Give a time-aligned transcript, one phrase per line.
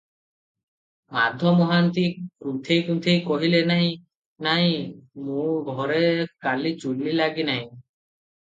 [1.17, 2.05] ମାଧମହାନ୍ତି
[2.45, 3.93] କୁନ୍ଥେଇ କୁନ୍ଥେଇ କହିଲେ, "ନାହିଁ,
[4.49, 4.73] ନାହିଁ,
[5.29, 6.01] ମୋ ଘରେ
[6.47, 7.65] କାଲି ଚୁଲୀ ଲାଗି ନାହିଁ।"